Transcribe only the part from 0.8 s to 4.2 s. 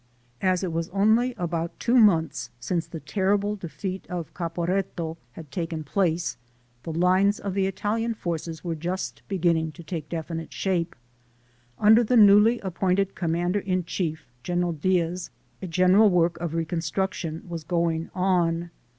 only about two months since the terrible defeat